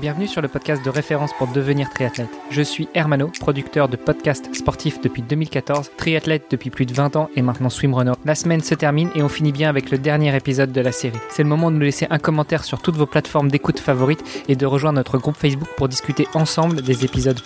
Bienvenue 0.00 0.28
sur 0.28 0.40
le 0.40 0.48
podcast 0.48 0.82
de 0.82 0.88
référence 0.88 1.32
pour 1.34 1.48
devenir 1.48 1.90
triathlète. 1.90 2.30
Je 2.50 2.62
suis 2.62 2.88
Hermano, 2.94 3.30
producteur 3.38 3.86
de 3.86 3.96
podcasts 3.96 4.54
sportifs 4.54 4.98
depuis 5.02 5.20
2014, 5.20 5.90
triathlète 5.98 6.44
depuis 6.50 6.70
plus 6.70 6.86
de 6.86 6.94
20 6.94 7.16
ans 7.16 7.28
et 7.36 7.42
maintenant 7.42 7.68
swimrunner. 7.68 8.14
La 8.24 8.34
semaine 8.34 8.62
se 8.62 8.74
termine 8.74 9.10
et 9.14 9.22
on 9.22 9.28
finit 9.28 9.52
bien 9.52 9.68
avec 9.68 9.90
le 9.90 9.98
dernier 9.98 10.34
épisode 10.34 10.72
de 10.72 10.80
la 10.80 10.92
série. 10.92 11.18
C'est 11.28 11.42
le 11.42 11.50
moment 11.50 11.70
de 11.70 11.76
nous 11.76 11.82
laisser 11.82 12.06
un 12.08 12.18
commentaire 12.18 12.64
sur 12.64 12.80
toutes 12.80 12.96
vos 12.96 13.04
plateformes 13.04 13.50
d'écoute 13.50 13.78
favorites 13.78 14.24
et 14.48 14.56
de 14.56 14.64
rejoindre 14.64 14.96
notre 14.96 15.18
groupe 15.18 15.36
Facebook 15.36 15.68
pour 15.76 15.88
discuter 15.88 16.26
ensemble 16.32 16.80
des 16.80 17.04
épisodes. 17.04 17.40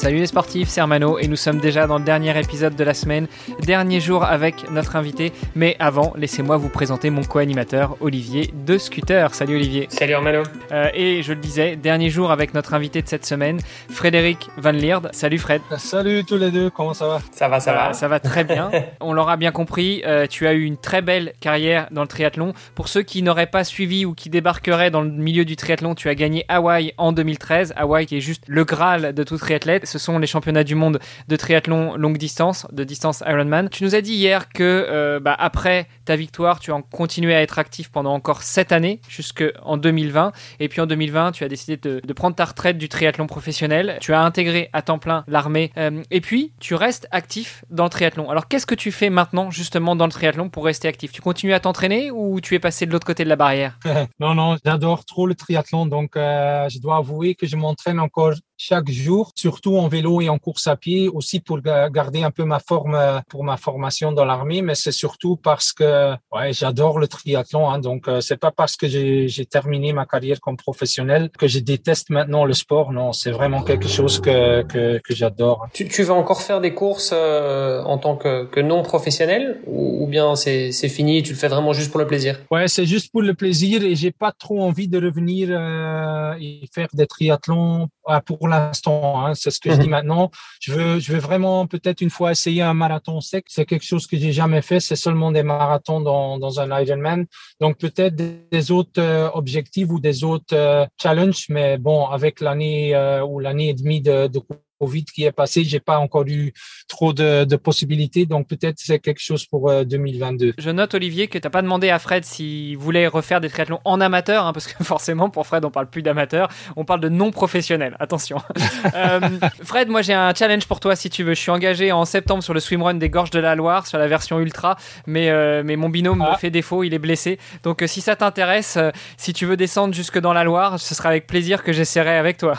Salut 0.00 0.18
les 0.18 0.26
sportifs, 0.26 0.68
c'est 0.68 0.78
Hermano 0.78 1.18
et 1.18 1.26
nous 1.26 1.34
sommes 1.34 1.58
déjà 1.58 1.88
dans 1.88 1.98
le 1.98 2.04
dernier 2.04 2.38
épisode 2.38 2.76
de 2.76 2.84
la 2.84 2.94
semaine, 2.94 3.26
dernier 3.62 3.98
jour 3.98 4.22
avec 4.22 4.70
notre 4.70 4.94
invité. 4.94 5.32
Mais 5.56 5.74
avant, 5.80 6.12
laissez-moi 6.16 6.56
vous 6.56 6.68
présenter 6.68 7.10
mon 7.10 7.24
co-animateur 7.24 7.96
Olivier 7.98 8.54
de 8.64 8.78
Scooter. 8.78 9.34
Salut 9.34 9.56
Olivier. 9.56 9.88
Salut 9.90 10.12
Hermano. 10.12 10.44
Euh, 10.70 10.88
et 10.94 11.24
je 11.24 11.32
le 11.32 11.40
disais, 11.40 11.74
dernier 11.74 12.10
jour 12.10 12.30
avec 12.30 12.54
notre 12.54 12.74
invité 12.74 13.02
de 13.02 13.08
cette 13.08 13.26
semaine, 13.26 13.58
Frédéric 13.90 14.48
Van 14.56 14.70
Lierde. 14.70 15.08
Salut 15.10 15.38
Fred. 15.38 15.62
Salut 15.78 16.22
tous 16.24 16.38
les 16.38 16.52
deux, 16.52 16.70
comment 16.70 16.94
ça 16.94 17.08
va? 17.08 17.18
Ça 17.32 17.48
va, 17.48 17.58
ça, 17.58 17.72
va. 17.72 17.92
Ça 17.92 18.06
va 18.06 18.20
très 18.20 18.44
bien. 18.44 18.70
On 19.00 19.12
l'aura 19.12 19.36
bien 19.36 19.50
compris, 19.50 20.04
euh, 20.06 20.28
tu 20.28 20.46
as 20.46 20.52
eu 20.52 20.62
une 20.62 20.76
très 20.76 21.02
belle 21.02 21.32
carrière 21.40 21.88
dans 21.90 22.02
le 22.02 22.08
triathlon. 22.08 22.52
Pour 22.76 22.86
ceux 22.86 23.02
qui 23.02 23.24
n'auraient 23.24 23.46
pas 23.46 23.64
suivi 23.64 24.04
ou 24.04 24.14
qui 24.14 24.30
débarqueraient 24.30 24.92
dans 24.92 25.02
le 25.02 25.10
milieu 25.10 25.44
du 25.44 25.56
triathlon, 25.56 25.96
tu 25.96 26.08
as 26.08 26.14
gagné 26.14 26.44
Hawaï 26.48 26.92
en 26.98 27.10
2013. 27.10 27.74
Hawaï 27.76 28.06
qui 28.06 28.18
est 28.18 28.20
juste 28.20 28.44
le 28.46 28.62
Graal 28.62 29.12
de 29.12 29.24
tout 29.24 29.38
triathlète 29.38 29.87
ce 29.88 29.98
sont 29.98 30.18
les 30.18 30.26
championnats 30.26 30.64
du 30.64 30.74
monde 30.74 31.00
de 31.28 31.36
triathlon 31.36 31.96
longue 31.96 32.18
distance, 32.18 32.66
de 32.72 32.84
distance 32.84 33.22
Ironman. 33.26 33.68
Tu 33.68 33.84
nous 33.84 33.94
as 33.94 34.00
dit 34.00 34.14
hier 34.14 34.48
que 34.50 34.86
euh, 34.88 35.20
bah, 35.20 35.34
après 35.38 35.88
ta 36.04 36.16
victoire, 36.16 36.60
tu 36.60 36.72
as 36.72 36.80
continué 36.92 37.34
à 37.34 37.42
être 37.42 37.58
actif 37.58 37.90
pendant 37.90 38.14
encore 38.14 38.42
7 38.42 38.72
années, 38.72 39.00
jusqu'en 39.08 39.76
2020. 39.76 40.32
Et 40.60 40.68
puis 40.68 40.80
en 40.80 40.86
2020, 40.86 41.32
tu 41.32 41.44
as 41.44 41.48
décidé 41.48 41.76
de, 41.76 42.12
prendre 42.12 42.34
ta 42.34 42.44
retraite 42.44 42.78
du 42.78 42.88
triathlon 42.88 43.26
professionnel. 43.26 43.98
Tu 44.00 44.12
as 44.12 44.20
intégré 44.20 44.70
à 44.72 44.82
temps 44.82 44.98
plein 44.98 45.24
l'armée. 45.28 45.72
Euh, 45.76 46.02
et 46.10 46.20
puis, 46.20 46.52
tu 46.60 46.74
restes 46.74 47.06
actif 47.10 47.64
dans 47.70 47.84
le 47.84 47.90
triathlon. 47.90 48.30
Alors, 48.30 48.48
qu'est-ce 48.48 48.66
que 48.66 48.74
tu 48.74 48.90
fais 48.90 49.10
maintenant, 49.10 49.50
justement, 49.50 49.94
dans 49.96 50.06
le 50.06 50.12
triathlon 50.12 50.48
pour 50.48 50.64
rester 50.64 50.88
actif? 50.88 51.12
Tu 51.12 51.22
continues 51.22 51.54
à 51.54 51.60
t'entraîner 51.60 52.10
ou 52.10 52.40
tu 52.40 52.54
es 52.54 52.58
passé 52.58 52.86
de 52.86 52.92
l'autre 52.92 53.06
côté 53.06 53.24
de 53.24 53.28
la 53.28 53.36
barrière? 53.36 53.78
Non, 54.20 54.34
non, 54.34 54.56
j'adore 54.64 55.04
trop 55.04 55.26
le 55.26 55.34
triathlon. 55.34 55.86
Donc, 55.86 56.16
euh, 56.16 56.68
je 56.68 56.80
dois 56.80 56.96
avouer 56.96 57.34
que 57.34 57.46
je 57.46 57.56
m'entraîne 57.56 58.00
encore 58.00 58.32
chaque 58.56 58.90
jour, 58.90 59.30
surtout 59.36 59.77
en 59.78 59.88
vélo 59.88 60.20
et 60.20 60.28
en 60.28 60.38
course 60.38 60.66
à 60.66 60.76
pied, 60.76 61.08
aussi 61.08 61.40
pour 61.40 61.60
garder 61.60 62.22
un 62.22 62.30
peu 62.30 62.44
ma 62.44 62.58
forme 62.58 62.94
euh, 62.94 63.20
pour 63.28 63.44
ma 63.44 63.56
formation 63.56 64.12
dans 64.12 64.24
l'armée, 64.24 64.62
mais 64.62 64.74
c'est 64.74 64.92
surtout 64.92 65.36
parce 65.36 65.72
que 65.72 66.12
ouais, 66.32 66.52
j'adore 66.52 66.98
le 66.98 67.08
triathlon. 67.08 67.68
Hein, 67.70 67.78
donc 67.78 68.08
euh, 68.08 68.20
c'est 68.20 68.36
pas 68.36 68.50
parce 68.50 68.76
que 68.76 68.86
j'ai 68.88 69.46
terminé 69.46 69.92
ma 69.92 70.06
carrière 70.06 70.40
comme 70.40 70.56
professionnel 70.56 71.30
que 71.38 71.46
je 71.46 71.58
déteste 71.58 72.10
maintenant 72.10 72.44
le 72.44 72.52
sport. 72.52 72.92
Non, 72.92 73.12
c'est 73.12 73.30
vraiment 73.30 73.62
quelque 73.62 73.88
chose 73.88 74.20
que 74.20 74.62
que, 74.62 74.98
que 74.98 75.14
j'adore. 75.14 75.66
Tu, 75.72 75.88
tu 75.88 76.02
vas 76.02 76.14
encore 76.14 76.42
faire 76.42 76.60
des 76.60 76.74
courses 76.74 77.12
euh, 77.12 77.82
en 77.82 77.98
tant 77.98 78.16
que, 78.16 78.44
que 78.44 78.60
non 78.60 78.82
professionnel 78.82 79.60
ou, 79.66 80.04
ou 80.04 80.06
bien 80.06 80.36
c'est 80.36 80.72
c'est 80.72 80.88
fini, 80.88 81.22
tu 81.22 81.32
le 81.32 81.38
fais 81.38 81.48
vraiment 81.48 81.72
juste 81.72 81.90
pour 81.90 82.00
le 82.00 82.06
plaisir? 82.06 82.40
Ouais, 82.50 82.68
c'est 82.68 82.86
juste 82.86 83.10
pour 83.12 83.22
le 83.22 83.34
plaisir 83.34 83.82
et 83.82 83.94
j'ai 83.94 84.12
pas 84.12 84.32
trop 84.32 84.62
envie 84.62 84.88
de 84.88 84.98
revenir 85.00 85.48
euh, 85.50 86.34
et 86.40 86.68
faire 86.74 86.88
des 86.92 87.06
triathlons 87.06 87.88
pour 88.24 88.48
l'instant. 88.48 89.26
Hein, 89.26 89.34
c'est 89.34 89.50
ce 89.58 89.68
que 89.68 89.74
je 89.74 89.80
dis 89.80 89.86
mhm. 89.86 89.90
maintenant. 89.90 90.30
Je 90.60 90.72
veux, 90.72 90.98
je 91.00 91.12
veux 91.12 91.18
vraiment 91.18 91.66
peut-être 91.66 92.00
une 92.00 92.10
fois 92.10 92.30
essayer 92.30 92.62
un 92.62 92.74
marathon 92.74 93.20
sec. 93.20 93.44
C'est 93.48 93.66
quelque 93.66 93.84
chose 93.84 94.06
que 94.06 94.16
j'ai 94.16 94.32
jamais 94.32 94.62
fait. 94.62 94.80
C'est 94.80 94.96
seulement 94.96 95.32
des 95.32 95.42
marathons 95.42 96.00
dans, 96.00 96.38
dans 96.38 96.60
un 96.60 96.80
Ironman. 96.80 97.26
Donc 97.60 97.78
peut-être 97.78 98.14
des, 98.14 98.70
autres 98.70 99.00
euh, 99.00 99.28
objectifs 99.34 99.88
ou 99.90 100.00
des 100.00 100.24
autres 100.24 100.54
euh, 100.54 100.86
challenges. 101.00 101.46
Mais 101.48 101.78
bon, 101.78 102.06
avec 102.06 102.40
l'année 102.40 102.94
euh, 102.94 103.24
ou 103.24 103.40
l'année 103.40 103.70
et 103.70 103.74
demie 103.74 104.00
de, 104.00 104.28
de 104.28 104.38
Covid 104.78 105.04
qui 105.04 105.24
est 105.24 105.32
passé, 105.32 105.64
j'ai 105.64 105.80
pas 105.80 105.98
encore 105.98 106.24
eu 106.26 106.52
trop 106.88 107.12
de, 107.12 107.44
de 107.44 107.56
possibilités, 107.56 108.26
donc 108.26 108.48
peut-être 108.48 108.76
c'est 108.78 108.98
quelque 108.98 109.20
chose 109.20 109.44
pour 109.46 109.72
2022. 109.84 110.46
Euh, 110.46 110.52
Je 110.58 110.70
note 110.70 110.94
Olivier 110.94 111.28
que 111.28 111.38
t'as 111.38 111.50
pas 111.50 111.62
demandé 111.62 111.90
à 111.90 111.98
Fred 111.98 112.24
s'il 112.24 112.76
voulait 112.76 113.06
refaire 113.06 113.40
des 113.40 113.48
triathlons 113.48 113.80
en 113.84 114.00
amateur, 114.00 114.46
hein, 114.46 114.52
parce 114.52 114.66
que 114.66 114.82
forcément 114.84 115.30
pour 115.30 115.46
Fred 115.46 115.64
on 115.64 115.70
parle 115.70 115.88
plus 115.88 116.02
d'amateur, 116.02 116.48
on 116.76 116.84
parle 116.84 117.00
de 117.00 117.08
non 117.08 117.30
professionnel. 117.30 117.96
Attention. 118.00 118.38
euh, 118.94 119.20
Fred, 119.62 119.88
moi 119.88 120.02
j'ai 120.02 120.14
un 120.14 120.32
challenge 120.34 120.66
pour 120.66 120.80
toi 120.80 120.96
si 120.96 121.10
tu 121.10 121.24
veux. 121.24 121.34
Je 121.34 121.40
suis 121.40 121.50
engagé 121.50 121.92
en 121.92 122.04
septembre 122.04 122.42
sur 122.42 122.54
le 122.54 122.60
swimrun 122.60 122.94
des 122.94 123.10
Gorges 123.10 123.30
de 123.30 123.40
la 123.40 123.54
Loire 123.54 123.86
sur 123.86 123.98
la 123.98 124.06
version 124.06 124.38
ultra, 124.40 124.76
mais 125.06 125.30
euh, 125.30 125.62
mais 125.64 125.76
mon 125.76 125.88
binôme 125.88 126.18
me 126.18 126.24
ah. 126.24 126.36
fait 126.36 126.50
défaut, 126.50 126.84
il 126.84 126.94
est 126.94 126.98
blessé. 126.98 127.38
Donc 127.62 127.82
euh, 127.82 127.86
si 127.86 128.00
ça 128.00 128.16
t'intéresse, 128.16 128.78
si 129.16 129.32
tu 129.32 129.46
veux 129.46 129.56
descendre 129.56 129.94
jusque 129.94 130.18
dans 130.18 130.32
la 130.32 130.44
Loire, 130.44 130.78
ce 130.78 130.94
sera 130.94 131.08
avec 131.08 131.26
plaisir 131.26 131.62
que 131.62 131.72
j'essaierai 131.72 132.16
avec 132.16 132.38
toi. 132.38 132.54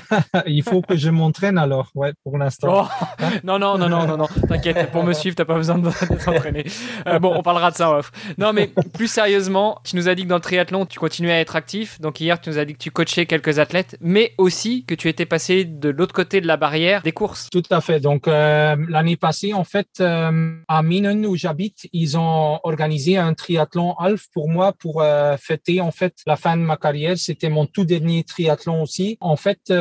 il 0.46 0.62
faut 0.62 0.82
que 0.82 0.96
je 0.96 1.10
m'entraîne 1.10 1.58
alors, 1.64 1.90
ouais, 1.94 2.12
pour 2.22 2.38
l'instant. 2.38 2.86
Oh. 2.86 3.24
non, 3.44 3.58
non, 3.58 3.76
non, 3.76 3.88
non, 3.88 4.06
non, 4.06 4.16
non, 4.16 4.28
t'inquiète, 4.48 4.90
pour 4.90 5.02
me 5.02 5.12
suivre, 5.12 5.34
t'as 5.34 5.44
pas 5.44 5.56
besoin 5.56 5.78
de, 5.78 5.90
s'entraîner. 6.20 6.64
Euh, 7.08 7.18
bon, 7.18 7.34
on 7.34 7.42
parlera 7.42 7.70
de 7.70 7.76
ça 7.76 7.90
off. 7.90 8.12
Non, 8.38 8.52
mais 8.52 8.70
plus 8.92 9.08
sérieusement, 9.08 9.80
tu 9.84 9.96
nous 9.96 10.08
as 10.08 10.14
dit 10.14 10.24
que 10.24 10.28
dans 10.28 10.36
le 10.36 10.40
triathlon, 10.40 10.86
tu 10.86 10.98
continuais 10.98 11.32
à 11.32 11.40
être 11.40 11.56
actif. 11.56 12.00
Donc 12.00 12.20
hier, 12.20 12.40
tu 12.40 12.50
nous 12.50 12.58
as 12.58 12.64
dit 12.64 12.74
que 12.74 12.78
tu 12.78 12.90
coachais 12.90 13.26
quelques 13.26 13.58
athlètes, 13.58 13.96
mais 14.00 14.34
aussi 14.38 14.84
que 14.84 14.94
tu 14.94 15.08
étais 15.08 15.26
passé 15.26 15.64
de 15.64 15.88
l'autre 15.88 16.14
côté 16.14 16.40
de 16.40 16.46
la 16.46 16.56
barrière 16.56 17.02
des 17.02 17.12
courses. 17.12 17.48
Tout 17.50 17.62
à 17.70 17.80
fait. 17.80 17.98
Donc 17.98 18.28
euh, 18.28 18.76
l'année 18.88 19.16
passée, 19.16 19.52
en 19.52 19.64
fait, 19.64 19.88
euh, 20.00 20.56
à 20.68 20.82
Minen 20.82 21.26
où 21.26 21.36
j'habite, 21.36 21.88
ils 21.92 22.16
ont 22.16 22.60
organisé 22.62 23.16
un 23.16 23.34
triathlon 23.34 23.94
half 23.98 24.26
pour 24.32 24.48
moi 24.48 24.72
pour 24.72 25.02
fêter 25.38 25.80
en 25.80 25.90
fait 25.90 26.14
la 26.26 26.36
fin 26.36 26.56
de 26.56 26.62
ma 26.62 26.76
carrière. 26.76 27.16
C'était 27.16 27.48
mon 27.48 27.66
tout 27.66 27.84
dernier 27.84 28.22
triathlon 28.24 28.82
aussi. 28.82 29.16
En 29.20 29.36
fait 29.36 29.72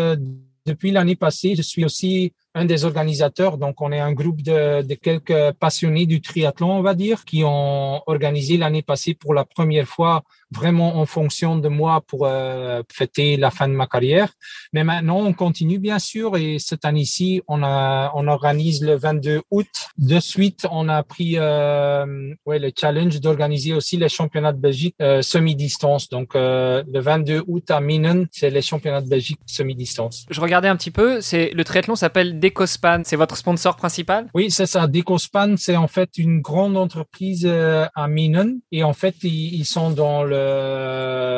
depuis 0.66 0.92
l'année 0.92 1.16
passée, 1.16 1.56
je 1.56 1.62
suis 1.62 1.86
aussi 1.86 2.34
un 2.56 2.66
des 2.66 2.86
organisateurs. 2.86 3.58
Donc, 3.58 3.82
on 3.82 3.92
est 3.92 4.00
un 4.00 4.14
groupe 4.14 4.42
de, 4.42 4.82
de, 4.82 4.96
quelques 4.96 5.52
passionnés 5.60 6.06
du 6.06 6.22
triathlon, 6.22 6.72
on 6.72 6.82
va 6.82 6.94
dire, 6.94 7.26
qui 7.26 7.44
ont 7.44 8.02
organisé 8.08 8.58
l'année 8.58 8.82
passée 8.82 9.14
pour 9.14 9.34
la 9.34 9.46
première 9.46 9.88
fois 9.88 10.24
vraiment 10.54 10.98
en 10.98 11.06
fonction 11.06 11.58
de 11.58 11.68
moi 11.68 12.02
pour 12.08 12.26
euh, 12.26 12.84
fêter 12.92 13.38
la 13.38 13.50
fin 13.50 13.68
de 13.68 13.74
ma 13.74 13.88
carrière. 13.88 14.30
Mais 14.72 14.84
maintenant, 14.84 15.20
on 15.20 15.34
continue 15.34 15.80
bien 15.80 16.00
sûr 16.00 16.38
et 16.38 16.58
cette 16.60 16.86
année-ci, 16.86 17.42
on 17.48 17.64
on 17.64 18.28
organise 18.28 18.84
le 18.84 18.96
22 18.96 19.42
août. 19.52 19.68
De 19.98 20.20
suite, 20.20 20.68
on 20.72 20.90
a 20.90 21.02
pris 21.04 21.36
euh, 21.38 22.34
ouais 22.46 22.60
le 22.60 22.72
challenge 22.78 23.20
d'organiser 23.20 23.74
aussi 23.74 23.98
les 23.98 24.10
championnats 24.10 24.52
de 24.52 24.60
Belgique 24.60 24.96
euh, 25.02 25.22
semi-distance. 25.22 26.10
Donc 26.10 26.36
euh, 26.36 26.84
le 26.92 27.00
22 27.00 27.44
août 27.48 27.72
à 27.72 27.80
Minen, 27.80 28.28
c'est 28.32 28.50
les 28.50 28.62
championnats 28.62 29.02
de 29.02 29.10
Belgique 29.10 29.40
semi-distance. 29.46 30.26
Je 30.30 30.42
regardais 30.42 30.68
un 30.68 30.76
petit 30.76 30.92
peu, 30.92 31.22
c'est 31.22 31.52
le 31.54 31.64
triathlon 31.64 31.96
s'appelle 31.96 32.40
Decospan, 32.44 33.04
c'est 33.06 33.16
votre 33.16 33.38
sponsor 33.38 33.78
principal? 33.78 34.28
Oui, 34.34 34.52
c'est 34.52 34.66
ça. 34.66 34.88
Decospan, 34.88 35.56
c'est 35.58 35.78
en 35.78 35.88
fait 35.88 36.18
une 36.18 36.42
grande 36.42 36.76
entreprise 36.76 37.46
euh, 37.46 37.86
à 37.96 38.10
Minen 38.10 38.60
et 38.72 38.84
en 38.84 38.94
fait 38.94 39.16
ils, 39.24 39.56
ils 39.56 39.66
sont 39.66 39.92
dans 39.92 40.24
le 40.24 40.84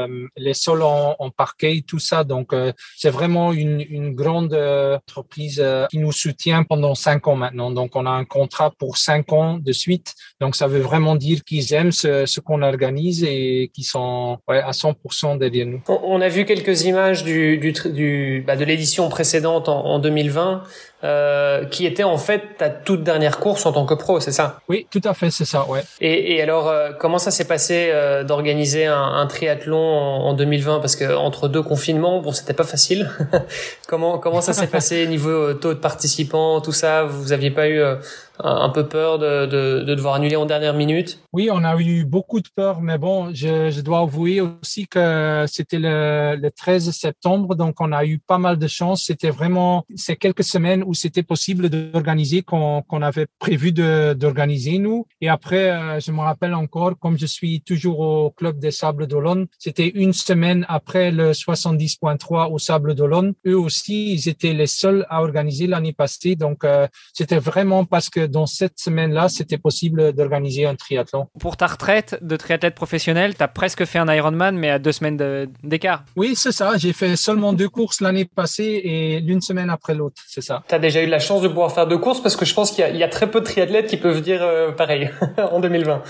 euh, 0.05 0.27
les 0.37 0.53
sols 0.53 0.83
en, 0.83 1.15
parquet, 1.35 1.83
tout 1.85 1.99
ça. 1.99 2.23
Donc, 2.23 2.53
euh, 2.53 2.71
c'est 2.95 3.09
vraiment 3.09 3.53
une, 3.53 3.83
une 3.89 4.13
grande 4.13 4.53
euh, 4.53 4.97
entreprise 4.97 5.63
qui 5.89 5.97
nous 5.97 6.11
soutient 6.11 6.63
pendant 6.63 6.95
cinq 6.95 7.27
ans 7.27 7.35
maintenant. 7.35 7.71
Donc, 7.71 7.95
on 7.95 8.05
a 8.05 8.09
un 8.09 8.25
contrat 8.25 8.71
pour 8.77 8.97
cinq 8.97 9.33
ans 9.33 9.57
de 9.57 9.71
suite. 9.71 10.13
Donc, 10.39 10.55
ça 10.55 10.67
veut 10.67 10.79
vraiment 10.79 11.15
dire 11.15 11.43
qu'ils 11.43 11.73
aiment 11.73 11.91
ce, 11.91 12.25
ce 12.25 12.39
qu'on 12.39 12.61
organise 12.61 13.23
et 13.23 13.71
qu'ils 13.73 13.85
sont 13.85 14.37
ouais, 14.47 14.59
à 14.59 14.71
100% 14.71 15.37
derrière 15.37 15.65
nous. 15.65 15.81
On 15.87 16.21
a 16.21 16.29
vu 16.29 16.45
quelques 16.45 16.83
images 16.83 17.23
du, 17.23 17.57
du, 17.57 17.73
du 17.91 18.43
bah, 18.45 18.55
de 18.55 18.65
l'édition 18.65 19.09
précédente 19.09 19.69
en, 19.69 19.85
en 19.85 19.99
2020. 19.99 20.63
Euh, 21.03 21.65
qui 21.65 21.85
était 21.85 22.05
en 22.05 22.17
fait 22.17 22.57
ta 22.57 22.69
toute 22.69 23.03
dernière 23.03 23.39
course 23.39 23.65
en 23.65 23.73
tant 23.73 23.85
que 23.85 23.93
pro, 23.93 24.21
c'est 24.21 24.31
ça? 24.31 24.59
Oui, 24.69 24.87
tout 24.89 25.01
à 25.03 25.13
fait, 25.13 25.29
c'est 25.29 25.43
ça, 25.43 25.67
ouais. 25.69 25.83
Et, 25.99 26.35
et 26.35 26.41
alors, 26.41 26.69
euh, 26.69 26.93
comment 26.97 27.19
ça 27.19 27.31
s'est 27.31 27.45
passé 27.45 27.89
euh, 27.91 28.23
d'organiser 28.23 28.85
un, 28.85 29.03
un, 29.03 29.27
triathlon 29.27 29.77
en, 29.77 30.29
en, 30.29 30.33
2020 30.33 30.79
Parce 30.79 30.95
que 30.95 31.13
entre 31.13 31.49
deux 31.49 31.61
confinements, 31.61 32.21
bon, 32.21 32.31
c'était 32.31 32.53
pas 32.53 32.63
facile. 32.63 33.11
comment 33.87 34.19
comment 34.19 34.39
ça 34.39 34.53
s'est 34.53 34.67
passé 34.71 35.05
niveau 35.07 35.53
taux 35.53 35.73
de 35.73 35.79
participants, 35.79 36.61
tout 36.61 36.71
ça? 36.71 37.03
Vous 37.03 37.33
aviez 37.33 37.51
pas 37.51 37.67
eu 37.67 37.83
un 38.39 38.69
peu 38.69 38.87
peur 38.87 39.19
de, 39.19 39.45
de, 39.45 39.83
de, 39.83 39.95
devoir 39.95 40.15
annuler 40.15 40.35
en 40.35 40.45
dernière 40.45 40.73
minute 40.73 41.19
Oui, 41.33 41.49
on 41.51 41.63
a 41.63 41.79
eu 41.79 42.05
beaucoup 42.05 42.39
de 42.39 42.47
peur, 42.55 42.81
mais 42.81 42.97
bon, 42.97 43.33
je, 43.33 43.69
je 43.69 43.81
dois 43.81 43.99
avouer 43.99 44.41
aussi 44.41 44.87
que 44.87 45.45
c'était 45.47 45.79
le, 45.79 46.35
le, 46.39 46.51
13 46.51 46.91
septembre, 46.91 47.55
donc 47.55 47.81
on 47.81 47.91
a 47.91 48.05
eu 48.05 48.19
pas 48.19 48.37
mal 48.37 48.57
de 48.57 48.67
chance. 48.67 49.03
C'était 49.05 49.29
vraiment 49.29 49.85
ces 49.95 50.15
quelques 50.15 50.43
semaines 50.43 50.83
où 50.85 50.93
c'était 50.93 51.23
possible 51.23 51.69
d'organiser 51.69 52.41
qu'on 52.41 52.81
qu'on 52.81 53.01
avait 53.01 53.27
prévu 53.39 53.71
d'organiser 53.71 54.77
nous. 54.79 55.07
Et 55.21 55.29
après, 55.29 55.71
euh, 55.71 55.99
je 55.99 56.11
me 56.11 56.21
rappelle 56.21 56.53
encore, 56.53 56.97
comme 56.99 57.17
je 57.17 57.25
suis 57.25 57.61
toujours 57.61 57.99
au 57.99 58.31
club 58.31 58.59
des 58.59 58.71
Sables 58.71 59.07
d'Olonne, 59.07 59.47
c'était 59.59 59.89
une 59.89 60.13
semaine 60.13 60.65
après 60.69 61.11
le 61.11 61.31
70.3 61.31 62.51
au 62.51 62.59
Sable 62.59 62.95
d'Olonne. 62.95 63.33
Eux 63.45 63.57
aussi, 63.57 64.13
ils 64.13 64.29
étaient 64.29 64.53
les 64.53 64.67
seuls 64.67 65.05
à 65.09 65.21
organiser 65.21 65.67
l'année 65.67 65.93
passée, 65.93 66.35
donc 66.35 66.63
euh, 66.63 66.87
c'était 67.13 67.39
vraiment 67.39 67.85
parce 67.85 68.09
que 68.09 68.24
dans 68.27 68.45
cette 68.45 68.79
semaine-là, 68.79 69.29
c'était 69.29 69.57
possible 69.57 70.13
d'organiser 70.13 70.65
un 70.65 70.75
triathlon. 70.75 71.27
Pour 71.39 71.57
ta 71.57 71.67
retraite 71.67 72.17
de 72.21 72.35
triathlète 72.35 72.75
professionnel, 72.75 73.35
tu 73.35 73.43
as 73.43 73.47
presque 73.47 73.85
fait 73.85 73.99
un 73.99 74.13
Ironman, 74.13 74.57
mais 74.57 74.69
à 74.69 74.79
deux 74.79 74.91
semaines 74.91 75.47
d'écart. 75.63 76.03
Oui, 76.15 76.33
c'est 76.35 76.51
ça. 76.51 76.73
J'ai 76.77 76.93
fait 76.93 77.15
seulement 77.15 77.53
deux 77.53 77.69
courses 77.69 78.01
l'année 78.01 78.25
passée 78.25 78.81
et 78.83 79.19
l'une 79.19 79.41
semaine 79.41 79.69
après 79.69 79.93
l'autre, 79.93 80.21
c'est 80.27 80.41
ça. 80.41 80.63
Tu 80.67 80.75
as 80.75 80.79
déjà 80.79 81.01
eu 81.01 81.07
la 81.07 81.19
chance 81.19 81.41
de 81.41 81.47
pouvoir 81.47 81.71
faire 81.71 81.87
deux 81.87 81.97
courses 81.97 82.21
parce 82.21 82.35
que 82.35 82.45
je 82.45 82.53
pense 82.53 82.71
qu'il 82.71 82.95
y, 82.95 83.03
a 83.03 83.07
très 83.07 83.29
peu 83.29 83.39
de 83.39 83.45
triathlètes 83.45 83.87
qui 83.87 83.97
peuvent 83.97 84.21
dire 84.21 84.41
euh, 84.41 84.71
pareil 84.71 85.09
en 85.37 85.59
2020. 85.59 86.03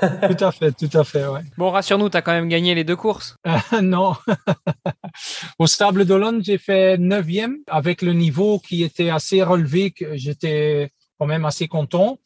tout 0.02 0.44
à 0.44 0.52
fait, 0.52 0.72
tout 0.72 0.98
à 0.98 1.04
fait, 1.04 1.26
ouais. 1.26 1.40
Bon, 1.56 1.70
rassure-nous, 1.70 2.08
tu 2.08 2.16
as 2.16 2.22
quand 2.22 2.32
même 2.32 2.48
gagné 2.48 2.74
les 2.74 2.84
deux 2.84 2.96
courses. 2.96 3.36
Euh, 3.46 3.80
non. 3.80 4.14
Au 5.58 5.66
Stable 5.66 6.04
d'Olonne, 6.04 6.42
j'ai 6.44 6.58
fait 6.58 6.98
neuvième 6.98 7.58
avec 7.66 8.02
le 8.02 8.12
niveau 8.12 8.58
qui 8.58 8.82
était 8.82 9.10
assez 9.10 9.42
relevé, 9.42 9.90
que 9.90 10.16
j'étais 10.16 10.90
même 11.26 11.44
assez 11.44 11.68
content. 11.68 12.18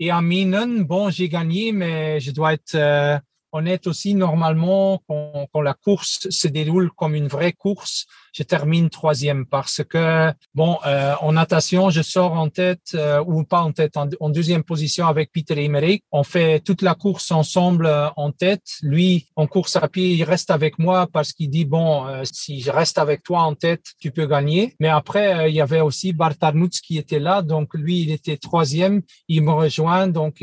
Et 0.00 0.10
à 0.10 0.20
Minen, 0.20 0.84
bon, 0.84 1.10
j'ai 1.10 1.28
gagné, 1.28 1.72
mais 1.72 2.20
je 2.20 2.30
dois 2.30 2.54
être 2.54 3.20
euh, 3.54 3.58
honnête 3.58 3.86
aussi. 3.86 4.14
Normalement, 4.14 5.02
quand, 5.08 5.60
la 5.60 5.74
course 5.74 6.28
se 6.30 6.48
déroule 6.48 6.90
comme 6.90 7.14
une 7.14 7.28
vraie 7.28 7.52
course, 7.52 8.06
je 8.34 8.42
termine 8.42 8.90
troisième 8.90 9.46
parce 9.46 9.82
que, 9.88 10.32
bon, 10.54 10.78
euh, 10.86 11.14
en 11.20 11.32
natation, 11.32 11.90
je 11.90 12.02
sors 12.02 12.32
en 12.32 12.48
tête, 12.48 12.90
euh, 12.94 13.22
ou 13.24 13.44
pas 13.44 13.62
en 13.62 13.70
tête, 13.70 13.96
en, 13.96 14.28
deuxième 14.28 14.64
position 14.64 15.06
avec 15.06 15.30
Peter 15.30 15.62
Emmerich. 15.64 16.02
On 16.10 16.24
fait 16.24 16.58
toute 16.58 16.82
la 16.82 16.94
course 16.96 17.30
ensemble 17.30 17.86
euh, 17.86 18.08
en 18.16 18.32
tête. 18.32 18.64
Lui, 18.82 19.28
en 19.36 19.46
course 19.46 19.76
à 19.76 19.86
pied, 19.88 20.10
il 20.10 20.24
reste 20.24 20.50
avec 20.50 20.80
moi 20.80 21.06
parce 21.12 21.32
qu'il 21.32 21.48
dit, 21.48 21.64
bon, 21.64 22.04
si 22.24 22.60
je 22.60 22.72
reste 22.72 22.98
avec 22.98 23.22
toi 23.22 23.42
en 23.42 23.54
tête, 23.54 23.84
tu 24.00 24.10
peux 24.10 24.26
gagner. 24.26 24.74
Mais 24.80 24.88
après, 24.88 25.50
il 25.50 25.54
y 25.54 25.60
avait 25.60 25.80
aussi 25.80 26.12
Bart 26.12 26.34
Arnouts 26.40 26.80
qui 26.84 26.98
était 26.98 27.20
là. 27.20 27.42
Donc, 27.42 27.74
lui, 27.74 28.00
il 28.00 28.10
était 28.10 28.36
troisième. 28.36 29.02
Il 29.28 29.42
me 29.42 29.52
rejoint. 29.52 30.08
Donc, 30.08 30.42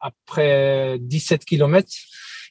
après 0.00 0.98
17 1.00 1.44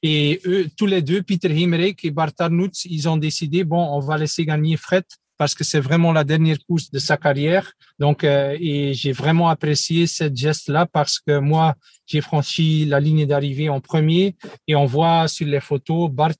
et 0.03 0.41
eux, 0.45 0.67
tous 0.77 0.85
les 0.85 1.01
deux, 1.01 1.23
Peter 1.23 1.49
Himmerich 1.49 2.03
et 2.03 2.11
Bart 2.11 2.33
Arnouts, 2.37 2.77
ils 2.83 3.07
ont 3.07 3.15
décidé, 3.15 3.63
bon, 3.63 3.81
on 3.95 3.99
va 3.99 4.17
laisser 4.17 4.45
gagner 4.45 4.75
Fred 4.75 5.05
parce 5.37 5.55
que 5.55 5.63
c'est 5.63 5.79
vraiment 5.79 6.11
la 6.11 6.25
dernière 6.25 6.57
course 6.67 6.91
de 6.91 6.99
sa 6.99 7.15
carrière. 7.17 7.71
Donc, 7.99 8.23
euh, 8.23 8.55
et 8.59 8.93
j'ai 8.93 9.13
vraiment 9.13 9.49
apprécié 9.49 10.05
cette 10.05 10.35
geste-là 10.35 10.85
parce 10.85 11.19
que 11.19 11.39
moi, 11.39 11.75
j'ai 12.05 12.21
franchi 12.21 12.85
la 12.85 12.99
ligne 12.99 13.25
d'arrivée 13.25 13.69
en 13.69 13.79
premier 13.79 14.35
et 14.67 14.75
on 14.75 14.85
voit 14.85 15.27
sur 15.29 15.47
les 15.47 15.61
photos 15.61 16.11
Bart 16.11 16.35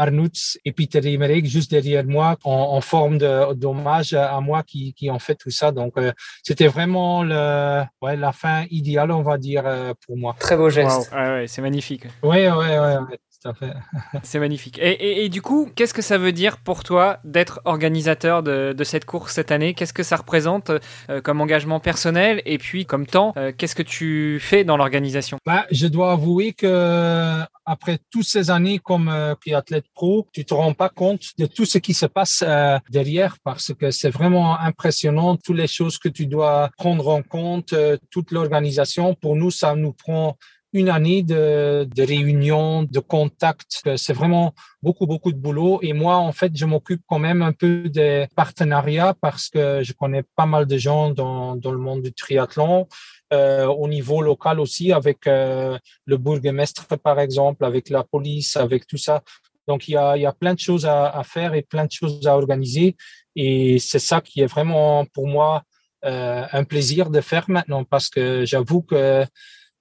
Arnouts 0.00 0.56
et 0.64 0.72
Peter 0.72 1.00
Emmerich 1.04 1.46
juste 1.46 1.70
derrière 1.70 2.04
moi 2.04 2.36
en, 2.44 2.80
forme 2.80 3.18
d'hommage 3.18 4.14
à 4.14 4.40
moi 4.40 4.62
qui, 4.62 4.94
qui 4.94 5.10
ont 5.10 5.18
fait 5.18 5.34
tout 5.34 5.50
ça. 5.50 5.70
Donc, 5.72 5.92
euh, 5.98 6.12
c'était 6.42 6.66
vraiment 6.66 7.22
le, 7.22 7.82
ouais, 8.00 8.16
la 8.16 8.32
fin 8.32 8.64
idéale, 8.70 9.10
on 9.10 9.22
va 9.22 9.36
dire, 9.36 9.64
euh, 9.66 9.92
pour 10.06 10.16
moi. 10.16 10.34
Très 10.38 10.56
beau 10.56 10.70
geste. 10.70 11.12
Ouais, 11.12 11.44
c'est 11.46 11.62
magnifique. 11.62 12.04
Oui, 12.22 12.46
oui, 12.48 12.66
oui. 12.80 13.16
C'est 14.22 14.38
magnifique. 14.38 14.78
Et, 14.82 15.28
du 15.28 15.42
coup, 15.42 15.70
qu'est-ce 15.74 15.94
que 15.94 16.02
ça 16.02 16.18
veut 16.18 16.32
dire 16.32 16.58
pour 16.58 16.84
toi 16.84 17.18
d'être 17.24 17.60
organisateur 17.64 18.42
de, 18.42 18.84
cette 18.84 19.04
course 19.04 19.34
cette 19.34 19.50
année? 19.50 19.74
Qu'est-ce 19.74 19.92
que 19.92 20.02
ça 20.02 20.16
représente 20.16 20.70
euh, 21.08 21.20
comme 21.20 21.40
engagement 21.40 21.80
personnel 21.80 22.42
et 22.44 22.58
puis 22.58 22.84
comme 22.86 23.06
temps 23.06 23.32
euh, 23.36 23.52
Qu'est-ce 23.56 23.74
que 23.74 23.82
tu 23.82 24.38
fais 24.40 24.64
dans 24.64 24.76
l'organisation? 24.76 25.38
Bah, 25.46 25.66
Je 25.70 25.86
dois 25.86 26.12
avouer 26.12 26.52
que 26.52 27.42
après 27.64 27.98
toutes 28.10 28.24
ces 28.24 28.50
années 28.50 28.78
comme 28.78 29.08
euh, 29.08 29.34
athlète 29.52 29.86
pro, 29.94 30.26
tu 30.32 30.44
te 30.44 30.54
rends 30.54 30.74
pas 30.74 30.88
compte 30.88 31.22
de 31.38 31.46
tout 31.46 31.64
ce 31.64 31.78
qui 31.78 31.94
se 31.94 32.06
passe 32.06 32.44
euh, 32.46 32.78
derrière 32.90 33.36
parce 33.44 33.72
que 33.74 33.90
c'est 33.90 34.10
vraiment 34.10 34.58
impressionnant 34.58 35.36
toutes 35.36 35.56
les 35.56 35.66
choses 35.66 35.98
que 35.98 36.08
tu 36.08 36.26
dois 36.26 36.70
prendre 36.76 37.08
en 37.08 37.22
compte, 37.22 37.74
toute 38.10 38.32
l'organisation. 38.32 39.14
Pour 39.14 39.36
nous, 39.36 39.50
ça 39.50 39.74
nous 39.74 39.92
prend 39.92 40.36
une 40.72 40.88
année 40.88 41.22
de, 41.22 41.88
de 41.94 42.02
réunions, 42.02 42.84
de 42.84 43.00
contacts. 43.00 43.82
C'est 43.96 44.12
vraiment 44.12 44.54
beaucoup, 44.82 45.06
beaucoup 45.06 45.32
de 45.32 45.38
boulot. 45.38 45.80
Et 45.82 45.92
moi, 45.92 46.16
en 46.16 46.32
fait, 46.32 46.52
je 46.54 46.64
m'occupe 46.64 47.02
quand 47.08 47.18
même 47.18 47.42
un 47.42 47.52
peu 47.52 47.88
des 47.88 48.26
partenariats 48.36 49.14
parce 49.20 49.48
que 49.48 49.82
je 49.82 49.92
connais 49.92 50.22
pas 50.36 50.46
mal 50.46 50.66
de 50.66 50.78
gens 50.78 51.10
dans, 51.10 51.56
dans 51.56 51.72
le 51.72 51.78
monde 51.78 52.02
du 52.02 52.12
triathlon. 52.12 52.86
Euh, 53.32 53.66
au 53.66 53.86
niveau 53.86 54.22
local 54.22 54.58
aussi, 54.58 54.92
avec 54.92 55.28
euh, 55.28 55.78
le 56.04 56.16
bourgmestre, 56.16 56.98
par 56.98 57.20
exemple, 57.20 57.64
avec 57.64 57.88
la 57.88 58.02
police, 58.02 58.56
avec 58.56 58.88
tout 58.88 58.96
ça. 58.96 59.22
Donc, 59.68 59.86
il 59.86 59.92
y 59.92 59.96
a, 59.96 60.16
il 60.16 60.22
y 60.22 60.26
a 60.26 60.32
plein 60.32 60.54
de 60.54 60.58
choses 60.58 60.84
à, 60.84 61.06
à 61.06 61.22
faire 61.22 61.54
et 61.54 61.62
plein 61.62 61.86
de 61.86 61.92
choses 61.92 62.26
à 62.26 62.36
organiser. 62.36 62.96
Et 63.36 63.78
c'est 63.78 64.00
ça 64.00 64.20
qui 64.20 64.40
est 64.40 64.46
vraiment, 64.46 65.04
pour 65.14 65.28
moi, 65.28 65.62
euh, 66.04 66.44
un 66.50 66.64
plaisir 66.64 67.10
de 67.10 67.20
faire 67.20 67.44
maintenant 67.48 67.84
parce 67.84 68.08
que 68.08 68.44
j'avoue 68.44 68.82
que 68.82 69.24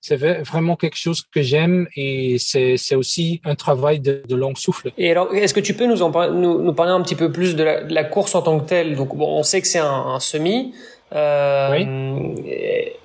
c'est 0.02 0.16
vraiment 0.16 0.76
quelque 0.76 0.98
chose 0.98 1.24
que 1.34 1.42
j'aime 1.42 1.88
et 1.96 2.38
c'est 2.40 2.96
aussi 2.96 3.42
un 3.44 3.56
travail 3.56 4.00
de, 4.00 4.24
de, 4.28 4.36
long 4.36 4.56
souffle. 4.56 4.92
Et 4.98 5.12
alors, 5.12 5.34
est-ce 5.36 5.54
que 5.54 5.60
tu 5.60 5.74
peux 5.74 5.86
nous, 5.86 6.02
en 6.02 6.32
nous, 6.32 6.62
nous, 6.62 6.74
parler 6.74 6.92
un 6.92 7.02
petit 7.02 7.16
peu 7.16 7.32
plus 7.32 7.56
de 7.56 7.64
la, 7.64 7.84
de 7.84 7.94
la 7.94 8.04
course 8.04 8.34
en 8.36 8.42
tant 8.42 8.60
que 8.60 8.66
telle? 8.66 8.96
Donc, 8.96 9.16
bon, 9.16 9.28
on 9.28 9.44
sait 9.44 9.62
que 9.62 9.68
c'est 9.68 9.80
un, 9.80 9.86
un, 9.86 10.20
semi. 10.20 10.74
Euh, 11.14 11.70
oui. 11.72 11.86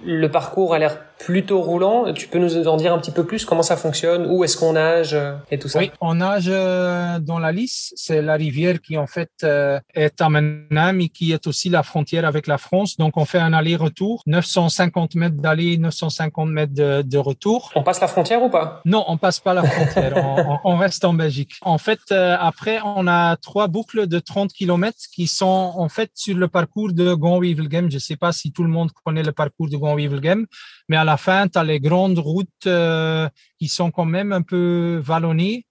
Le 0.05 0.29
parcours 0.29 0.75
a 0.75 0.79
l'air 0.79 0.99
plutôt 1.19 1.61
roulant. 1.61 2.13
Tu 2.13 2.29
peux 2.29 2.39
nous 2.39 2.67
en 2.67 2.77
dire 2.77 2.93
un 2.93 2.99
petit 2.99 3.11
peu 3.11 3.25
plus 3.25 3.45
comment 3.45 3.63
ça 3.63 3.77
fonctionne, 3.77 4.27
où 4.29 4.45
est-ce 4.45 4.57
qu'on 4.57 4.75
nage 4.75 5.15
euh, 5.15 5.35
et 5.51 5.59
tout 5.59 5.69
ça? 5.69 5.79
Oui, 5.79 5.91
on 6.01 6.17
nage 6.17 6.47
euh, 6.49 7.19
dans 7.19 7.39
la 7.39 7.53
Lys. 7.53 7.93
C'est 7.97 8.23
la 8.23 8.35
rivière 8.35 8.81
qui 8.81 8.99
en 8.99 9.07
fait 9.07 9.31
euh, 9.43 9.81
est 9.95 10.21
à 10.21 10.29
Menam 10.29 11.01
et 11.01 11.09
qui 11.09 11.33
est 11.33 11.47
aussi 11.47 11.71
la 11.71 11.83
frontière 11.83 12.25
avec 12.25 12.47
la 12.47 12.59
France. 12.59 12.97
Donc 12.97 13.17
on 13.17 13.25
fait 13.25 13.39
un 13.39 13.53
aller-retour, 13.53 14.23
950 14.27 15.15
mètres 15.15 15.37
d'aller, 15.37 15.79
950 15.79 16.51
mètres 16.51 16.75
de, 16.75 17.03
de, 17.03 17.19
retour. 17.19 17.71
On 17.75 17.83
passe 17.83 18.01
la 18.01 18.09
frontière 18.09 18.43
ou 18.43 18.51
pas? 18.51 18.83
Non, 18.85 19.05
on 19.09 19.17
passe 19.17 19.41
pas 19.41 19.55
la 19.55 19.65
frontière. 19.65 20.15
on, 20.17 20.59
on, 20.65 20.77
reste 20.77 21.05
en 21.05 21.15
Belgique. 21.15 21.55
En 21.63 21.79
fait, 21.79 22.01
après 22.13 22.81
on 22.85 23.07
a 23.07 23.37
trois 23.37 23.69
boucles 23.69 24.07
de 24.07 24.19
30 24.19 24.53
km 24.53 24.97
qui 25.15 25.27
sont 25.27 25.73
en 25.77 25.89
fait 25.89 26.11
sur 26.15 26.37
le 26.37 26.49
parcours 26.49 26.93
de 26.93 27.15
Gond-Wevelgem. 27.15 27.91
Je 27.91 27.99
sais 27.99 28.17
pas 28.17 28.33
si 28.33 28.53
tout 28.53 28.63
le 28.63 28.69
monde 28.69 28.91
connaît 29.05 29.23
le 29.23 29.33
parcours 29.33 29.69
de 29.69 29.77
Gond-Wevelgem, 29.77 30.47
mais 30.89 30.97
à 30.97 31.05
la 31.05 31.14
fin, 31.17 31.49
tu 31.49 31.59
as 31.59 31.65
les 31.65 31.81
grandes 31.81 32.19
routes 32.19 32.67
euh, 32.67 33.29
qui 33.59 33.69
sont 33.69 33.91
quand 33.91 34.05
même 34.05 34.33
un 34.33 34.43
peu 34.43 35.01
vallonnées. 35.03 35.67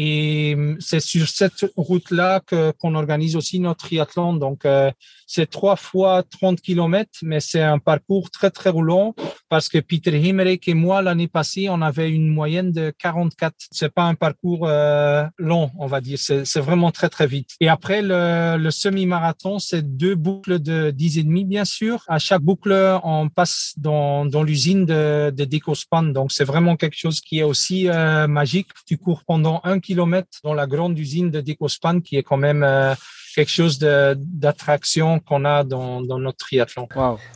Et 0.00 0.54
hum, 0.56 0.76
c'est 0.78 1.00
sur 1.00 1.28
cette 1.28 1.66
route-là 1.76 2.40
qu'on 2.78 2.94
organise 2.94 3.34
aussi 3.34 3.58
notre 3.58 3.86
triathlon. 3.86 4.34
Donc, 4.34 4.64
euh, 4.64 4.92
c'est 5.26 5.50
trois 5.50 5.74
fois 5.74 6.22
30 6.22 6.60
kilomètres, 6.60 7.18
mais 7.22 7.40
c'est 7.40 7.60
un 7.60 7.80
parcours 7.80 8.30
très, 8.30 8.52
très 8.52 8.70
roulant 8.70 9.16
parce 9.48 9.68
que 9.68 9.78
Peter 9.78 10.16
Himmerich 10.16 10.68
et 10.68 10.74
moi, 10.74 11.02
l'année 11.02 11.26
passée, 11.26 11.68
on 11.68 11.82
avait 11.82 12.10
une 12.10 12.28
moyenne 12.28 12.70
de 12.70 12.92
44. 12.96 13.54
C'est 13.72 13.92
pas 13.92 14.04
un 14.04 14.14
parcours 14.14 14.68
euh, 14.68 15.24
long, 15.36 15.72
on 15.78 15.86
va 15.86 16.00
dire. 16.00 16.18
C'est 16.20 16.60
vraiment 16.60 16.92
très, 16.92 17.08
très 17.08 17.26
vite. 17.26 17.50
Et 17.60 17.68
après, 17.68 18.00
le, 18.00 18.70
semi-marathon, 18.70 19.58
c'est 19.58 19.96
deux 19.96 20.14
boucles 20.14 20.60
de 20.60 20.92
10 20.92 21.18
et 21.18 21.22
demi, 21.24 21.44
bien 21.44 21.64
sûr. 21.64 22.04
À 22.06 22.20
chaque 22.20 22.42
boucle, 22.42 23.00
on 23.02 23.28
passe 23.28 23.74
dans, 23.76 24.26
dans 24.26 24.44
l'usine 24.44 24.86
de, 24.86 25.30
de 25.34 25.44
Decospan. 25.44 26.04
Donc, 26.04 26.30
c'est 26.30 26.44
vraiment 26.44 26.76
quelque 26.76 26.96
chose 26.96 27.20
qui 27.20 27.40
est 27.40 27.42
aussi 27.42 27.88
euh, 27.88 28.28
magique. 28.28 28.68
Tu 28.86 28.96
cours 28.96 29.24
pendant 29.26 29.60
un 29.64 29.80
kilomètre 29.88 30.38
dans 30.44 30.52
la 30.52 30.66
grande 30.66 30.98
usine 30.98 31.30
de 31.30 31.40
Decospan, 31.40 32.00
qui 32.00 32.16
est 32.18 32.22
quand 32.22 32.36
même 32.36 32.62
euh, 32.62 32.94
quelque 33.34 33.50
chose 33.50 33.78
d'attraction 33.78 35.18
qu'on 35.20 35.46
a 35.46 35.64
dans, 35.64 36.02
dans, 36.02 36.18
notre 36.18 36.38
triathlon. 36.38 36.88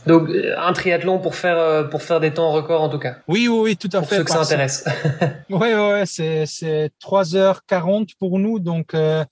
Donc 0.05 0.29
euh, 0.29 0.53
un 0.57 0.73
triathlon 0.73 1.17
pour 1.17 1.33
faire 1.35 1.57
euh, 1.57 1.83
pour 1.83 2.03
faire 2.03 2.19
des 2.19 2.31
temps 2.31 2.51
records 2.51 2.83
en 2.83 2.89
tout 2.89 2.99
cas. 2.99 3.15
Oui 3.27 3.47
oui, 3.47 3.59
oui 3.63 3.77
tout 3.77 3.89
à 3.93 3.99
pour 3.99 4.09
fait. 4.09 4.17
Ceux 4.17 4.23
que 4.23 4.31
ça 4.31 4.41
intéresse. 4.41 4.85
oui 5.49 5.69
oui, 5.73 6.01
c'est 6.05 6.45
c'est 6.45 6.91
3h40 7.03 8.09
pour 8.19 8.37
nous 8.37 8.59
donc 8.59 8.93
euh, 8.93 9.25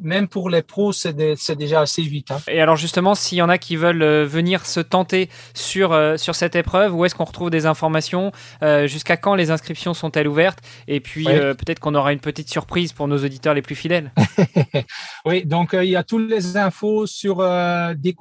même 0.00 0.28
pour 0.28 0.50
les 0.50 0.62
pros, 0.62 0.92
c'est 0.92 1.14
déjà 1.14 1.80
assez 1.80 2.02
vite. 2.02 2.30
Hein. 2.30 2.38
Et 2.48 2.60
alors 2.60 2.76
justement, 2.76 3.14
s'il 3.14 3.38
y 3.38 3.42
en 3.42 3.48
a 3.48 3.56
qui 3.58 3.76
veulent 3.76 4.02
euh, 4.02 4.24
venir 4.24 4.66
se 4.66 4.80
tenter 4.80 5.28
sur, 5.54 5.92
euh, 5.92 6.16
sur 6.16 6.34
cette 6.34 6.56
épreuve, 6.56 6.94
où 6.94 7.04
est-ce 7.04 7.14
qu'on 7.14 7.24
retrouve 7.24 7.50
des 7.50 7.66
informations 7.66 8.32
euh, 8.62 8.86
Jusqu'à 8.86 9.16
quand 9.16 9.34
les 9.34 9.50
inscriptions 9.50 9.94
sont-elles 9.94 10.28
ouvertes? 10.28 10.60
Et 10.88 11.00
puis 11.00 11.24
peut-être 11.24 11.80
qu'on 11.80 11.94
aura 11.94 12.12
une 12.12 12.20
petite 12.20 12.50
surprise 12.50 12.92
pour 12.92 13.08
nos 13.08 13.16
auditeurs 13.18 13.54
les 13.54 13.62
plus 13.62 13.74
fidèles. 13.74 14.12
oui, 15.26 15.44
donc 15.44 15.74
il 15.74 15.90
y 15.90 15.96
a 15.96 16.04
toutes 16.04 16.30
les 16.30 16.56
infos 16.56 17.06
sur 17.06 17.40
euh, 17.40 17.94
donc 17.94 18.14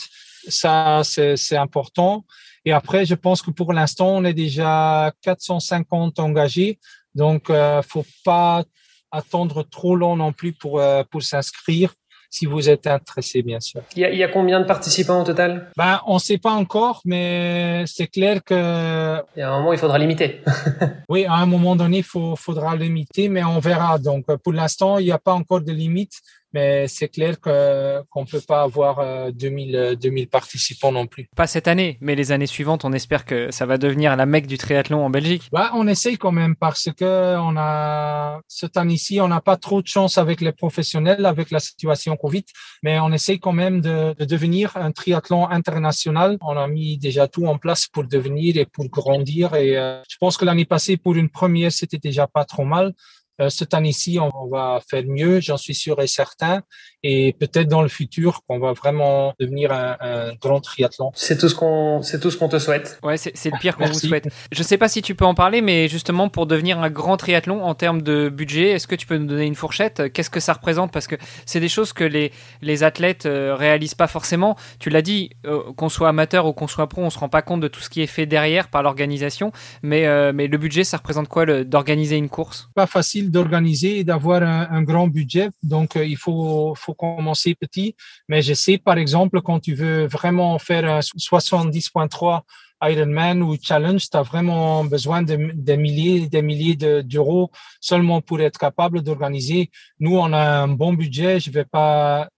Ça, 0.48 1.02
c'est 1.04 1.56
important. 1.56 2.24
Et 2.64 2.72
après, 2.72 3.06
je 3.06 3.14
pense 3.14 3.42
que 3.42 3.50
pour 3.50 3.72
l'instant, 3.72 4.08
on 4.08 4.24
est 4.24 4.34
déjà 4.34 5.12
450 5.22 6.18
engagés. 6.20 6.78
Donc, 7.14 7.50
euh, 7.50 7.82
faut 7.82 8.06
pas 8.24 8.62
attendre 9.10 9.62
trop 9.62 9.96
long 9.96 10.16
non 10.16 10.32
plus 10.32 10.52
pour, 10.52 10.82
pour 11.10 11.22
s'inscrire 11.22 11.94
si 12.34 12.46
vous 12.46 12.68
êtes 12.68 12.86
intéressé, 12.86 13.42
bien 13.42 13.60
sûr. 13.60 13.80
Il 13.94 14.00
y 14.00 14.04
a, 14.04 14.10
il 14.10 14.18
y 14.18 14.24
a 14.24 14.28
combien 14.28 14.60
de 14.60 14.64
participants 14.64 15.20
au 15.22 15.24
total? 15.24 15.70
Ben, 15.76 16.00
On 16.06 16.14
ne 16.14 16.18
sait 16.18 16.38
pas 16.38 16.50
encore, 16.50 17.00
mais 17.04 17.84
c'est 17.86 18.08
clair 18.08 18.42
que... 18.42 19.22
Il 19.36 19.40
y 19.40 19.42
a 19.42 19.50
un 19.50 19.58
moment, 19.58 19.72
il 19.72 19.78
faudra 19.78 19.98
limiter. 19.98 20.42
oui, 21.08 21.26
à 21.26 21.34
un 21.34 21.46
moment 21.46 21.76
donné, 21.76 21.98
il 21.98 22.02
faut, 22.02 22.34
faudra 22.34 22.74
limiter, 22.74 23.28
mais 23.28 23.44
on 23.44 23.60
verra. 23.60 23.98
Donc, 23.98 24.26
pour 24.42 24.52
l'instant, 24.52 24.98
il 24.98 25.04
n'y 25.06 25.12
a 25.12 25.18
pas 25.18 25.32
encore 25.32 25.60
de 25.60 25.72
limite 25.72 26.14
mais 26.54 26.88
c'est 26.88 27.08
clair 27.08 27.40
que 27.40 28.00
qu'on 28.10 28.24
peut 28.24 28.40
pas 28.40 28.62
avoir 28.62 29.32
2000 29.32 29.96
2000 30.00 30.28
participants 30.28 30.92
non 30.92 31.06
plus. 31.06 31.28
Pas 31.36 31.46
cette 31.46 31.68
année, 31.68 31.98
mais 32.00 32.14
les 32.14 32.32
années 32.32 32.46
suivantes, 32.46 32.84
on 32.84 32.92
espère 32.92 33.24
que 33.24 33.50
ça 33.50 33.66
va 33.66 33.76
devenir 33.76 34.16
la 34.16 34.26
mecque 34.26 34.46
du 34.46 34.56
triathlon 34.56 35.04
en 35.04 35.10
Belgique. 35.10 35.48
Bah, 35.52 35.70
on 35.74 35.86
essaye 35.86 36.16
quand 36.16 36.32
même 36.32 36.56
parce 36.56 36.88
que 36.96 37.36
on 37.38 37.56
a 37.56 38.40
cette 38.48 38.76
année-ci, 38.76 39.20
on 39.20 39.28
n'a 39.28 39.40
pas 39.40 39.56
trop 39.56 39.82
de 39.82 39.86
chance 39.86 40.16
avec 40.16 40.40
les 40.40 40.52
professionnels 40.52 41.26
avec 41.26 41.50
la 41.50 41.60
situation 41.60 42.16
Covid, 42.16 42.44
mais 42.82 42.98
on 43.00 43.12
essaye 43.12 43.38
quand 43.40 43.52
même 43.52 43.80
de, 43.80 44.14
de 44.18 44.24
devenir 44.24 44.76
un 44.76 44.92
triathlon 44.92 45.48
international. 45.48 46.38
On 46.40 46.56
a 46.56 46.66
mis 46.68 46.96
déjà 46.98 47.28
tout 47.28 47.46
en 47.46 47.58
place 47.58 47.86
pour 47.86 48.04
devenir 48.04 48.56
et 48.56 48.66
pour 48.66 48.88
grandir 48.88 49.54
et 49.54 49.76
euh, 49.76 50.00
je 50.08 50.16
pense 50.18 50.36
que 50.36 50.44
l'année 50.44 50.64
passée 50.64 50.96
pour 50.96 51.14
une 51.14 51.28
première, 51.28 51.72
c'était 51.72 51.98
déjà 51.98 52.26
pas 52.26 52.44
trop 52.44 52.64
mal. 52.64 52.92
Euh, 53.40 53.48
cette 53.48 53.74
année-ci, 53.74 54.18
on 54.20 54.48
va 54.48 54.80
faire 54.88 55.02
mieux, 55.06 55.40
j'en 55.40 55.56
suis 55.56 55.74
sûr 55.74 56.00
et 56.00 56.06
certain. 56.06 56.62
Et 57.02 57.34
peut-être 57.38 57.68
dans 57.68 57.82
le 57.82 57.88
futur, 57.88 58.40
qu'on 58.46 58.58
va 58.58 58.72
vraiment 58.72 59.34
devenir 59.38 59.72
un, 59.72 59.96
un 60.00 60.34
grand 60.34 60.60
triathlon. 60.60 61.10
C'est 61.14 61.36
tout 61.36 61.48
ce 61.48 61.54
qu'on, 61.54 62.00
c'est 62.02 62.20
tout 62.20 62.30
ce 62.30 62.36
qu'on 62.38 62.48
te 62.48 62.58
souhaite. 62.58 62.98
Ouais, 63.02 63.16
c'est, 63.16 63.32
c'est 63.36 63.50
le 63.50 63.58
pire 63.58 63.76
qu'on 63.76 63.86
vous 63.86 63.98
souhaite. 63.98 64.28
Je 64.52 64.62
sais 64.62 64.78
pas 64.78 64.88
si 64.88 65.02
tu 65.02 65.14
peux 65.14 65.24
en 65.26 65.34
parler, 65.34 65.60
mais 65.60 65.88
justement 65.88 66.28
pour 66.28 66.46
devenir 66.46 66.78
un 66.78 66.90
grand 66.90 67.16
triathlon 67.16 67.62
en 67.62 67.74
termes 67.74 68.02
de 68.02 68.28
budget, 68.28 68.70
est-ce 68.70 68.86
que 68.86 68.94
tu 68.94 69.06
peux 69.06 69.18
nous 69.18 69.26
donner 69.26 69.44
une 69.44 69.54
fourchette? 69.54 70.12
Qu'est-ce 70.12 70.30
que 70.30 70.40
ça 70.40 70.54
représente? 70.54 70.92
Parce 70.92 71.06
que 71.06 71.16
c'est 71.44 71.60
des 71.60 71.68
choses 71.68 71.92
que 71.92 72.04
les 72.04 72.32
les 72.62 72.82
athlètes 72.84 73.26
euh, 73.26 73.54
réalisent 73.54 73.94
pas 73.94 74.06
forcément. 74.06 74.56
Tu 74.78 74.88
l'as 74.90 75.02
dit, 75.02 75.30
euh, 75.46 75.72
qu'on 75.76 75.88
soit 75.88 76.08
amateur 76.08 76.46
ou 76.46 76.52
qu'on 76.52 76.68
soit 76.68 76.88
pro, 76.88 77.02
on 77.02 77.10
se 77.10 77.18
rend 77.18 77.28
pas 77.28 77.42
compte 77.42 77.60
de 77.60 77.68
tout 77.68 77.80
ce 77.80 77.90
qui 77.90 78.00
est 78.00 78.06
fait 78.06 78.26
derrière 78.26 78.68
par 78.68 78.82
l'organisation. 78.82 79.52
Mais 79.82 80.06
euh, 80.06 80.32
mais 80.34 80.46
le 80.46 80.56
budget, 80.56 80.84
ça 80.84 80.96
représente 80.96 81.28
quoi 81.28 81.44
le, 81.44 81.64
d'organiser 81.64 82.16
une 82.16 82.30
course? 82.30 82.70
Pas 82.74 82.86
facile 82.86 83.23
d'organiser 83.30 83.98
et 83.98 84.04
d'avoir 84.04 84.42
un, 84.42 84.68
un, 84.70 84.82
grand 84.82 85.08
budget. 85.08 85.50
Donc, 85.62 85.96
euh, 85.96 86.04
il 86.04 86.16
faut, 86.16 86.74
faut 86.76 86.94
commencer 86.94 87.54
petit. 87.54 87.94
Mais 88.28 88.42
je 88.42 88.54
sais, 88.54 88.78
par 88.78 88.98
exemple, 88.98 89.40
quand 89.42 89.60
tu 89.60 89.74
veux 89.74 90.06
vraiment 90.06 90.58
faire 90.58 90.84
un 90.84 91.00
70.3 91.00 92.42
Ironman 92.82 93.42
ou 93.42 93.56
Challenge, 93.60 94.02
tu 94.10 94.16
as 94.16 94.22
vraiment 94.22 94.84
besoin 94.84 95.22
de, 95.22 95.52
des 95.54 95.76
milliers 95.76 96.28
des 96.28 96.42
milliers 96.42 96.76
d'euros 96.76 97.50
seulement 97.80 98.20
pour 98.20 98.40
être 98.40 98.58
capable 98.58 99.02
d'organiser. 99.02 99.70
Nous, 100.00 100.16
on 100.16 100.32
a 100.32 100.60
un 100.62 100.68
bon 100.68 100.92
budget. 100.92 101.40
Je 101.40 101.50
vais 101.50 101.64
pas 101.64 102.28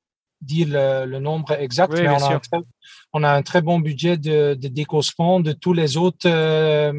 dire 0.40 0.68
le, 0.70 1.06
le 1.06 1.18
nombre 1.18 1.52
exact, 1.52 1.92
oui, 1.94 2.02
mais 2.02 2.08
on 2.08 2.22
a, 2.22 2.34
un 2.34 2.38
très, 2.38 2.58
on 3.12 3.22
a, 3.24 3.30
un 3.30 3.42
très, 3.42 3.62
bon 3.62 3.80
budget 3.80 4.16
de, 4.16 4.54
de 4.54 4.68
décossement 4.68 5.40
de 5.40 5.52
tous 5.52 5.72
les 5.72 5.96
autres 5.96 6.28
euh, 6.28 6.92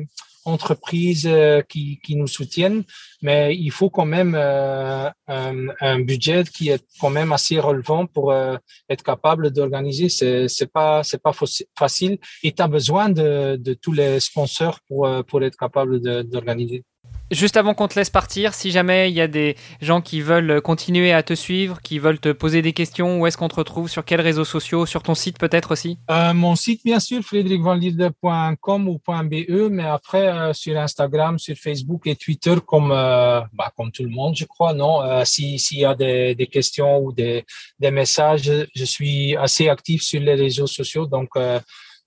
entreprises 0.47 1.27
euh, 1.27 1.61
qui, 1.61 1.99
qui, 2.03 2.15
nous 2.15 2.27
soutiennent, 2.27 2.83
mais 3.21 3.55
il 3.55 3.71
faut 3.71 3.89
quand 3.89 4.05
même 4.05 4.33
euh, 4.35 5.09
un, 5.27 5.67
un, 5.81 5.99
budget 5.99 6.43
qui 6.45 6.69
est 6.69 6.83
quand 6.99 7.09
même 7.09 7.31
assez 7.33 7.59
relevant 7.59 8.05
pour 8.05 8.31
euh, 8.31 8.55
être 8.89 9.03
capable 9.03 9.51
d'organiser. 9.51 10.09
C'est 10.09 10.47
c'est 10.47 10.71
pas 10.71 11.03
c'est 11.03 11.21
pas 11.21 11.33
facile 11.77 12.17
et 12.43 12.51
tu 12.53 12.61
as 12.61 12.67
besoin 12.67 13.09
de, 13.09 13.57
de 13.57 13.73
tous 13.73 13.91
les 13.91 14.19
sponsors 14.19 14.79
pour 14.87 15.07
pour 15.27 15.43
être 15.43 15.57
capable 15.57 15.99
d'organiser. 16.23 16.83
Juste 17.29 17.57
avant 17.57 17.73
qu'on 17.73 17.89
te 17.89 17.99
laisse 17.99 18.09
partir, 18.09 18.53
si 18.53 18.71
jamais 18.71 19.11
il 19.11 19.13
y 19.13 19.19
a 19.19 19.27
des 19.27 19.57
gens 19.81 19.99
qui 19.99 20.21
veulent 20.21 20.61
continuer 20.61 21.11
à 21.11 21.23
te 21.23 21.33
suivre, 21.33 21.81
qui 21.81 21.99
veulent 21.99 22.19
te 22.19 22.31
poser 22.31 22.61
des 22.61 22.71
questions, 22.71 23.19
où 23.19 23.27
est-ce 23.27 23.35
qu'on 23.35 23.49
te 23.49 23.55
retrouve? 23.55 23.89
Sur 23.89 24.05
quels 24.05 24.21
réseaux 24.21 24.45
sociaux? 24.45 24.85
Sur 24.85 25.03
ton 25.03 25.13
site 25.13 25.37
peut-être 25.37 25.71
aussi? 25.71 25.99
Euh, 26.09 26.33
Mon 26.33 26.55
site, 26.55 26.85
bien 26.85 27.01
sûr, 27.01 27.21
frédéricvanlierde.com 27.21 28.87
ou 28.87 29.01
.be, 29.05 29.69
mais 29.69 29.83
après 29.83 30.29
euh, 30.29 30.53
sur 30.53 30.77
Instagram, 30.79 31.37
sur 31.37 31.57
Facebook 31.57 32.07
et 32.07 32.15
Twitter, 32.15 32.55
comme, 32.65 32.93
euh, 32.93 33.41
bah, 33.51 33.73
comme 33.75 33.91
tout 33.91 34.03
le 34.03 34.09
monde, 34.09 34.37
je 34.37 34.45
crois. 34.45 34.73
Non, 34.73 35.01
s'il 35.25 35.59
si 35.59 35.79
y 35.79 35.85
a 35.85 35.95
des, 35.95 36.47
questions 36.49 36.99
ou 36.99 37.11
des, 37.11 37.43
messages, 37.91 38.49
je 38.73 38.85
suis 38.85 39.35
assez 39.35 39.67
actif 39.67 40.01
sur 40.01 40.21
les 40.21 40.35
réseaux 40.35 40.67
sociaux, 40.67 41.05
donc 41.05 41.29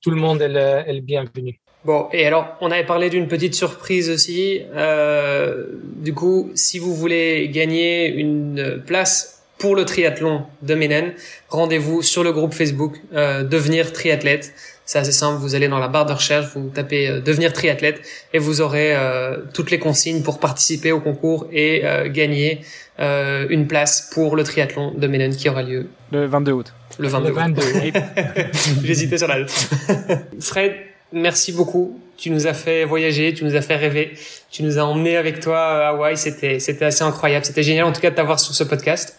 tout 0.01 0.11
le 0.11 0.17
monde 0.17 0.41
est 0.41 0.51
est 0.51 0.93
le 0.95 1.01
bienvenu. 1.01 1.61
Bon, 1.85 2.09
et 2.13 2.27
alors, 2.27 2.57
on 2.61 2.71
avait 2.71 2.85
parlé 2.85 3.09
d'une 3.09 3.27
petite 3.27 3.55
surprise 3.55 4.11
aussi. 4.11 4.61
Euh, 4.75 5.65
du 5.97 6.13
coup, 6.13 6.51
si 6.55 6.79
vous 6.79 6.95
voulez 6.95 7.49
gagner 7.49 8.09
une 8.09 8.83
place 8.87 9.41
pour 9.59 9.77
le 9.77 9.85
triathlon 9.85 10.45
de 10.63 10.75
Ménen, 10.75 11.13
rendez-vous 11.49 12.03
sur 12.03 12.23
le 12.25 12.33
groupe 12.33 12.55
Facebook 12.55 12.97
euh, 13.15 13.45
Devenir 13.45 13.93
triathlète. 13.93 14.53
C'est 14.85 14.99
assez 14.99 15.13
simple, 15.13 15.39
vous 15.41 15.55
allez 15.55 15.69
dans 15.69 15.79
la 15.79 15.89
barre 15.89 16.07
de 16.07 16.13
recherche, 16.13 16.47
vous 16.55 16.69
tapez 16.69 17.09
euh, 17.09 17.21
Devenir 17.21 17.53
triathlète 17.53 18.01
et 18.33 18.39
vous 18.39 18.61
aurez 18.61 18.97
euh, 18.97 19.37
toutes 19.55 19.71
les 19.71 19.79
consignes 19.79 20.23
pour 20.23 20.41
participer 20.41 20.93
au 20.93 21.01
concours 21.01 21.47
et 21.53 21.83
euh, 21.85 22.09
gagner 22.09 22.63
euh, 22.99 23.47
une 23.51 23.67
place 23.67 24.11
pour 24.13 24.35
le 24.35 24.43
triathlon 24.43 24.93
de 24.97 25.07
Ménen 25.07 25.35
qui 25.35 25.49
aura 25.49 25.63
lieu 25.63 25.89
le 26.11 26.27
22 26.27 26.53
août. 26.53 26.73
Le 26.99 27.09
22, 27.09 27.29
le 27.29 27.35
22. 27.35 27.63
J'hésitais 28.85 29.19
sur 29.19 29.29
la 29.29 29.41
date. 29.41 29.71
Fred, 30.41 30.73
merci 31.13 31.53
beaucoup. 31.53 31.99
Tu 32.17 32.31
nous 32.31 32.47
as 32.47 32.55
fait 32.55 32.85
voyager, 32.85 33.33
tu 33.33 33.45
nous 33.45 33.57
as 33.57 33.63
fait 33.63 33.77
rêver, 33.77 34.13
tu 34.51 34.63
nous 34.63 34.79
as 34.79 34.85
emmené 34.85 35.17
avec 35.17 35.41
toi 35.41 35.59
à 35.59 35.89
Hawaï. 35.89 36.17
C'était, 36.17 36.59
c'était 36.59 36.85
assez 36.85 37.03
incroyable. 37.03 37.45
C'était 37.45 37.63
génial, 37.63 37.87
en 37.87 37.93
tout 37.93 38.01
cas, 38.01 38.11
de 38.11 38.15
t'avoir 38.15 38.39
sur 38.39 38.55
ce 38.55 38.65
podcast. 38.65 39.17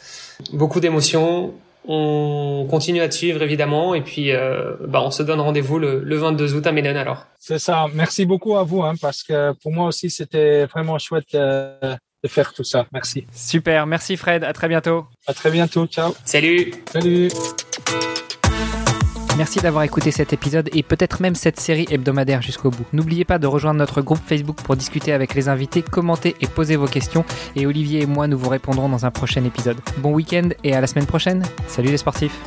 Beaucoup 0.53 0.79
d'émotions. 0.79 1.53
On 1.88 2.67
continue 2.69 3.01
à 3.01 3.10
te 3.10 3.15
suivre, 3.15 3.41
évidemment. 3.41 3.95
Et 3.95 4.01
puis, 4.01 4.31
euh, 4.31 4.75
bah, 4.88 5.01
on 5.03 5.10
se 5.10 5.24
donne 5.24 5.39
rendez-vous 5.39 5.79
le, 5.79 6.01
le 6.03 6.15
22 6.15 6.53
août 6.55 6.67
à 6.67 6.71
Ménène, 6.71 6.98
alors. 6.98 7.25
C'est 7.39 7.60
ça. 7.60 7.88
Merci 7.93 8.25
beaucoup 8.25 8.55
à 8.55 8.63
vous, 8.63 8.83
hein, 8.83 8.93
parce 9.01 9.24
que 9.24 9.53
pour 9.63 9.71
moi 9.71 9.88
aussi, 9.88 10.12
c'était 10.12 10.65
vraiment 10.65 11.00
chouette 11.00 11.33
euh, 11.33 11.95
de 12.24 12.29
faire 12.29 12.53
tout 12.53 12.63
ça. 12.63 12.86
Merci. 12.93 13.25
Super. 13.33 13.88
Merci, 13.88 14.15
Fred. 14.15 14.43
À 14.43 14.53
très 14.53 14.67
bientôt. 14.67 15.07
À 15.25 15.33
très 15.33 15.50
bientôt. 15.50 15.88
Ciao. 15.88 16.13
Salut. 16.24 16.71
Salut. 16.91 17.29
Merci 19.41 19.60
d'avoir 19.60 19.83
écouté 19.83 20.12
cet 20.12 20.33
épisode 20.33 20.69
et 20.71 20.83
peut-être 20.83 21.19
même 21.19 21.33
cette 21.33 21.60
série 21.60 21.88
hebdomadaire 21.89 22.43
jusqu'au 22.43 22.69
bout. 22.69 22.86
N'oubliez 22.93 23.25
pas 23.25 23.39
de 23.39 23.48
rejoindre 23.48 23.79
notre 23.79 24.03
groupe 24.03 24.19
Facebook 24.24 24.57
pour 24.57 24.75
discuter 24.75 25.13
avec 25.13 25.33
les 25.33 25.50
invités, 25.50 25.81
commenter 25.81 26.36
et 26.41 26.45
poser 26.45 26.75
vos 26.75 26.86
questions. 26.86 27.25
Et 27.55 27.65
Olivier 27.65 28.03
et 28.03 28.05
moi, 28.05 28.27
nous 28.27 28.38
vous 28.38 28.50
répondrons 28.50 28.88
dans 28.88 29.03
un 29.03 29.10
prochain 29.10 29.43
épisode. 29.43 29.77
Bon 29.98 30.13
week-end 30.13 30.50
et 30.63 30.75
à 30.75 30.79
la 30.79 30.86
semaine 30.86 31.07
prochaine. 31.07 31.43
Salut 31.67 31.89
les 31.89 31.98
sportifs 31.98 32.39